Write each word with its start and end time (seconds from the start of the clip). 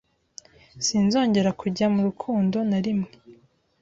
sinzongera 0.85 1.49
kujya 1.61 1.87
mu 1.93 2.01
rukundo 2.07 2.57
na 2.69 2.79
rimwe, 2.85 3.09